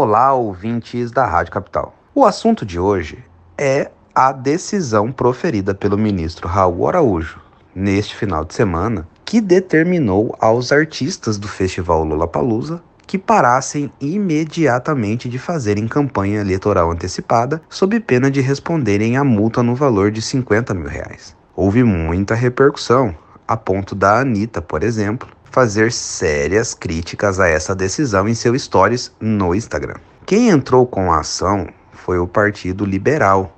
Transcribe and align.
Olá, 0.00 0.32
ouvintes 0.32 1.10
da 1.10 1.26
Rádio 1.26 1.52
Capital. 1.52 1.92
O 2.14 2.24
assunto 2.24 2.64
de 2.64 2.78
hoje 2.78 3.18
é 3.58 3.90
a 4.14 4.30
decisão 4.30 5.10
proferida 5.10 5.74
pelo 5.74 5.98
ministro 5.98 6.46
Raul 6.46 6.86
Araújo 6.86 7.40
neste 7.74 8.14
final 8.14 8.44
de 8.44 8.54
semana, 8.54 9.08
que 9.24 9.40
determinou 9.40 10.36
aos 10.38 10.70
artistas 10.70 11.36
do 11.36 11.48
Festival 11.48 12.04
Lollapalooza 12.04 12.80
que 13.08 13.18
parassem 13.18 13.92
imediatamente 14.00 15.28
de 15.28 15.36
fazerem 15.36 15.88
campanha 15.88 16.42
eleitoral 16.42 16.92
antecipada, 16.92 17.60
sob 17.68 17.98
pena 17.98 18.30
de 18.30 18.40
responderem 18.40 19.16
a 19.16 19.24
multa 19.24 19.64
no 19.64 19.74
valor 19.74 20.12
de 20.12 20.22
50 20.22 20.74
mil 20.74 20.86
reais. 20.86 21.36
Houve 21.56 21.82
muita 21.82 22.36
repercussão, 22.36 23.16
a 23.48 23.56
ponto 23.56 23.96
da 23.96 24.20
Anitta, 24.20 24.62
por 24.62 24.84
exemplo, 24.84 25.28
fazer 25.50 25.92
sérias 25.92 26.74
críticas 26.74 27.40
a 27.40 27.48
essa 27.48 27.74
decisão 27.74 28.28
em 28.28 28.34
seu 28.34 28.58
stories 28.58 29.12
no 29.20 29.54
Instagram. 29.54 29.96
Quem 30.26 30.48
entrou 30.50 30.86
com 30.86 31.12
a 31.12 31.20
ação 31.20 31.68
foi 31.92 32.18
o 32.18 32.26
Partido 32.26 32.84
Liberal, 32.84 33.56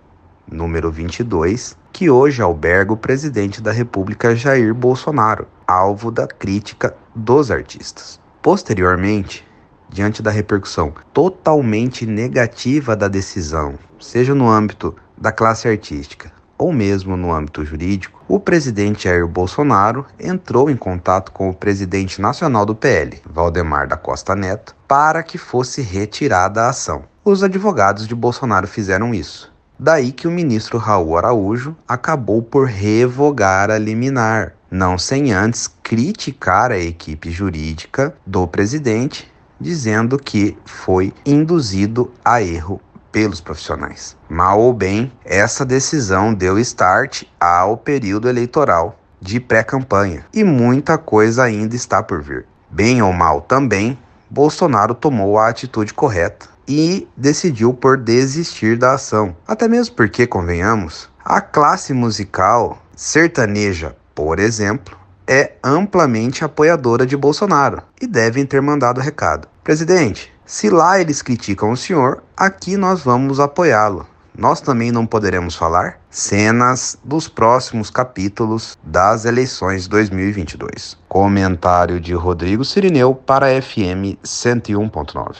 número 0.51 0.91
22, 0.91 1.77
que 1.93 2.09
hoje 2.09 2.41
alberga 2.43 2.93
o 2.93 2.97
presidente 2.97 3.61
da 3.61 3.73
República 3.73 4.35
Jair 4.35 4.75
Bolsonaro, 4.75 5.47
alvo 5.67 6.11
da 6.11 6.27
crítica 6.27 6.97
dos 7.15 7.51
artistas. 7.51 8.21
Posteriormente, 8.41 9.47
diante 9.89 10.23
da 10.23 10.31
repercussão 10.31 10.95
totalmente 11.13 12.07
negativa 12.07 12.97
da 12.97 13.09
decisão, 13.09 13.75
seja 13.99 14.35
no 14.35 14.49
âmbito 14.49 14.95
da 15.19 15.33
classe 15.33 15.69
artística 15.69 16.40
ou 16.61 16.75
mesmo 16.75 17.17
no 17.17 17.33
âmbito 17.33 17.65
jurídico, 17.65 18.23
o 18.29 18.39
presidente 18.39 19.05
Jair 19.05 19.27
Bolsonaro 19.27 20.05
entrou 20.21 20.69
em 20.69 20.77
contato 20.77 21.33
com 21.33 21.49
o 21.49 21.55
presidente 21.55 22.21
nacional 22.21 22.67
do 22.67 22.75
PL, 22.75 23.19
Valdemar 23.25 23.89
da 23.89 23.97
Costa 23.97 24.37
Neto, 24.37 24.77
para 24.87 25.23
que 25.23 25.39
fosse 25.39 25.81
retirada 25.81 26.65
a 26.65 26.69
ação. 26.69 27.05
Os 27.25 27.43
advogados 27.43 28.07
de 28.07 28.15
Bolsonaro 28.15 28.69
fizeram 28.69 29.15
isso. 29.15 29.51
Daí 29.79 30.13
que 30.13 30.29
o 30.29 30.31
ministro 30.31 30.77
Raul 30.77 31.17
Araújo 31.17 31.75
acabou 31.89 32.43
por 32.43 32.67
revogar 32.67 33.71
a 33.71 33.79
liminar, 33.79 34.53
não 34.71 34.99
sem 34.99 35.33
antes 35.33 35.67
criticar 35.83 36.71
a 36.73 36.79
equipe 36.79 37.31
jurídica 37.31 38.15
do 38.27 38.47
presidente, 38.47 39.33
dizendo 39.59 40.19
que 40.19 40.59
foi 40.67 41.15
induzido 41.25 42.13
a 42.23 42.43
erro 42.43 42.83
pelos 43.13 43.41
profissionais. 43.41 44.17
Mal 44.29 44.61
ou 44.61 44.73
bem, 44.73 45.13
essa 45.25 45.65
decisão 45.65 46.33
deu 46.33 46.59
start 46.59 47.25
ao 47.39 47.77
período 47.77 48.29
eleitoral 48.29 48.99
de 49.21 49.39
pré-campanha 49.39 50.25
e 50.33 50.43
muita 50.43 50.97
coisa 50.97 51.45
ainda 51.45 51.77
está 51.77 52.03
por 52.03 52.23
vir. 52.23 52.47
Bem 52.71 53.03
ou 53.03 53.13
mal 53.13 53.41
também, 53.41 53.99
Bolsonaro 54.31 54.95
tomou 54.95 55.39
a 55.39 55.49
atitude 55.49 55.93
correta 55.93 56.49
e 56.67 57.09
decidiu 57.17 57.75
por 57.75 57.97
desistir 57.97 58.79
da 58.79 58.93
ação. 58.93 59.35
Até 59.47 59.67
mesmo 59.67 59.97
porque, 59.97 60.27
convenhamos, 60.27 61.09
a 61.25 61.41
classe 61.41 61.93
musical 61.93 62.81
sertaneja, 62.95 63.97
por 64.15 64.39
exemplo, 64.39 64.97
é 65.27 65.53
amplamente 65.63 66.45
apoiadora 66.45 67.05
de 67.05 67.17
Bolsonaro 67.17 67.83
e 68.01 68.07
devem 68.07 68.47
ter 68.47 68.61
mandado 68.61 69.01
recado. 69.01 69.49
Presidente, 69.63 70.33
se 70.51 70.69
lá 70.69 71.01
eles 71.01 71.23
criticam 71.23 71.71
o 71.71 71.77
senhor, 71.77 72.25
aqui 72.37 72.77
nós 72.77 73.05
vamos 73.05 73.39
apoiá-lo. 73.39 74.05
Nós 74.37 74.61
também 74.61 74.91
não 74.91 75.07
poderemos 75.07 75.55
falar 75.55 76.01
cenas 76.11 76.99
dos 77.05 77.29
próximos 77.29 77.89
capítulos 77.89 78.77
das 78.83 79.25
eleições 79.25 79.87
2022. 79.87 80.99
Comentário 81.09 82.01
de 82.01 82.15
Rodrigo 82.15 82.65
Sirineu 82.65 83.15
para 83.15 83.63
FM 83.63 84.19
101.9. 84.25 85.37